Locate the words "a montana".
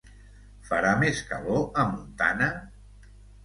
1.63-2.51